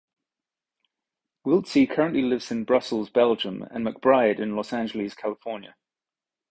Wiltzie 1.45 1.85
currently 1.85 2.23
lives 2.23 2.49
in 2.49 2.63
Brussels, 2.65 3.11
Belgium, 3.11 3.61
and 3.69 3.85
McBride 3.85 4.39
in 4.39 4.55
Los 4.55 4.73
Angeles, 4.73 5.13
California. 5.13 5.75